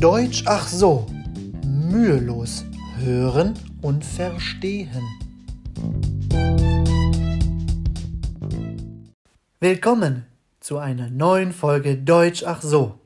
[0.00, 1.06] Deutsch ach so.
[1.64, 2.66] Mühelos
[2.98, 5.02] hören und verstehen.
[9.58, 10.26] Willkommen
[10.60, 13.00] zu einer neuen Folge Deutsch ach so.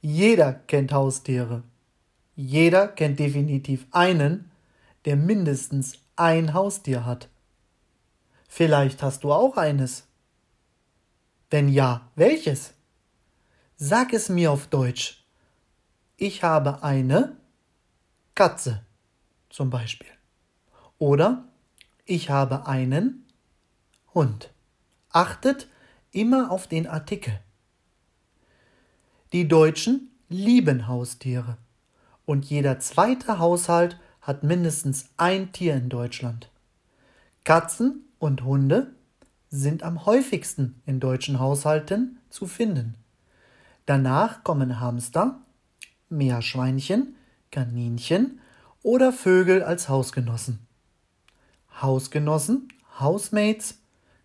[0.00, 1.62] Jeder kennt Haustiere.
[2.34, 4.50] Jeder kennt definitiv einen,
[5.04, 7.28] der mindestens ein Haustier hat.
[8.48, 10.06] Vielleicht hast du auch eines.
[11.50, 12.72] Wenn ja, welches?
[13.76, 15.25] Sag es mir auf Deutsch.
[16.18, 17.36] Ich habe eine
[18.34, 18.82] Katze
[19.50, 20.08] zum Beispiel.
[20.98, 21.44] Oder
[22.06, 23.26] ich habe einen
[24.14, 24.50] Hund.
[25.10, 25.68] Achtet
[26.12, 27.38] immer auf den Artikel.
[29.32, 31.58] Die Deutschen lieben Haustiere
[32.24, 36.50] und jeder zweite Haushalt hat mindestens ein Tier in Deutschland.
[37.44, 38.94] Katzen und Hunde
[39.50, 42.94] sind am häufigsten in deutschen Haushalten zu finden.
[43.84, 45.40] Danach kommen Hamster,
[46.08, 47.16] Meerschweinchen,
[47.50, 48.40] Kaninchen
[48.82, 50.60] oder Vögel als Hausgenossen.
[51.80, 52.68] Hausgenossen,
[53.00, 53.78] Housemates,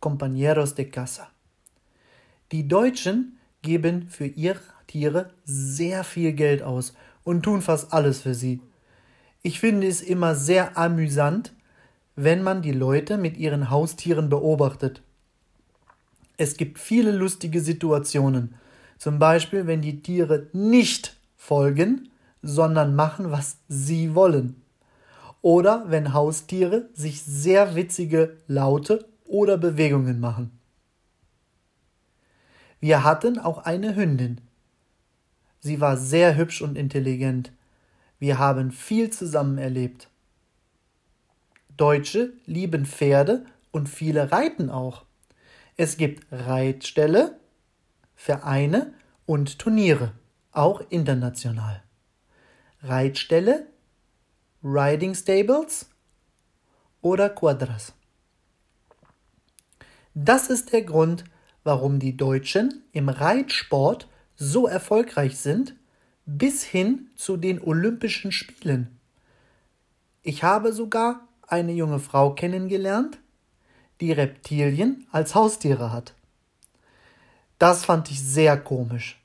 [0.00, 1.28] Compañeros de casa.
[2.52, 8.34] Die Deutschen geben für ihre Tiere sehr viel Geld aus und tun fast alles für
[8.34, 8.60] sie.
[9.42, 11.52] Ich finde es immer sehr amüsant,
[12.14, 15.02] wenn man die Leute mit ihren Haustieren beobachtet.
[16.36, 18.54] Es gibt viele lustige Situationen,
[18.98, 21.15] zum Beispiel wenn die Tiere nicht
[21.46, 22.10] folgen,
[22.42, 24.62] sondern machen, was sie wollen.
[25.42, 30.58] Oder wenn Haustiere sich sehr witzige Laute oder Bewegungen machen.
[32.80, 34.40] Wir hatten auch eine Hündin.
[35.60, 37.52] Sie war sehr hübsch und intelligent.
[38.18, 40.08] Wir haben viel zusammen erlebt.
[41.76, 45.04] Deutsche lieben Pferde und viele reiten auch.
[45.76, 47.38] Es gibt Reitställe,
[48.14, 48.94] Vereine
[49.26, 50.12] und Turniere,
[50.56, 51.82] auch international.
[52.82, 53.66] Reitställe,
[54.62, 55.88] Riding Stables
[57.00, 57.92] oder Quadras.
[60.14, 61.24] Das ist der Grund,
[61.62, 65.74] warum die Deutschen im Reitsport so erfolgreich sind,
[66.24, 68.98] bis hin zu den Olympischen Spielen.
[70.22, 73.18] Ich habe sogar eine junge Frau kennengelernt,
[74.00, 76.14] die Reptilien als Haustiere hat.
[77.58, 79.20] Das fand ich sehr komisch.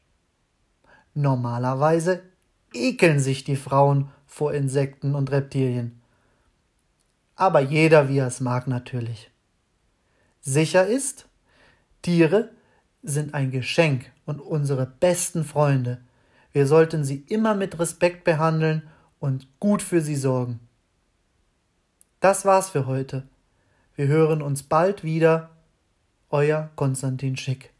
[1.13, 2.21] Normalerweise
[2.73, 6.01] ekeln sich die Frauen vor Insekten und Reptilien.
[7.35, 9.31] Aber jeder, wie er es mag, natürlich.
[10.41, 11.27] Sicher ist,
[12.01, 12.49] Tiere
[13.03, 15.99] sind ein Geschenk und unsere besten Freunde.
[16.53, 18.83] Wir sollten sie immer mit Respekt behandeln
[19.19, 20.59] und gut für sie sorgen.
[22.19, 23.23] Das war's für heute.
[23.95, 25.49] Wir hören uns bald wieder.
[26.29, 27.71] Euer Konstantin Schick.